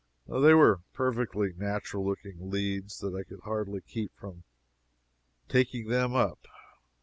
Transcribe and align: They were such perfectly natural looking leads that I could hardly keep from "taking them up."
They 0.27 0.55
were 0.55 0.77
such 0.79 0.93
perfectly 0.93 1.53
natural 1.55 2.03
looking 2.03 2.49
leads 2.49 2.97
that 3.01 3.13
I 3.13 3.21
could 3.21 3.41
hardly 3.41 3.81
keep 3.81 4.11
from 4.17 4.43
"taking 5.47 5.89
them 5.89 6.15
up." 6.15 6.39